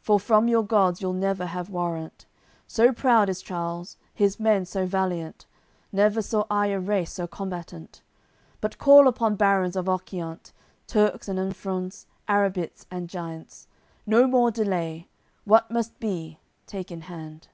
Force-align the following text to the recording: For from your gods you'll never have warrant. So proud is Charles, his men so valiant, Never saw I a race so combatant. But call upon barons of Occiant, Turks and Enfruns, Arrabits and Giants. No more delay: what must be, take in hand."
For 0.00 0.20
from 0.20 0.46
your 0.46 0.62
gods 0.62 1.02
you'll 1.02 1.12
never 1.12 1.44
have 1.44 1.68
warrant. 1.68 2.24
So 2.68 2.92
proud 2.92 3.28
is 3.28 3.42
Charles, 3.42 3.96
his 4.14 4.38
men 4.38 4.64
so 4.64 4.86
valiant, 4.86 5.44
Never 5.90 6.22
saw 6.22 6.44
I 6.48 6.68
a 6.68 6.78
race 6.78 7.14
so 7.14 7.26
combatant. 7.26 8.00
But 8.60 8.78
call 8.78 9.08
upon 9.08 9.34
barons 9.34 9.74
of 9.74 9.88
Occiant, 9.88 10.52
Turks 10.86 11.26
and 11.26 11.36
Enfruns, 11.40 12.06
Arrabits 12.28 12.86
and 12.92 13.08
Giants. 13.10 13.66
No 14.06 14.28
more 14.28 14.52
delay: 14.52 15.08
what 15.44 15.68
must 15.68 15.98
be, 15.98 16.38
take 16.68 16.92
in 16.92 17.00
hand." 17.00 17.48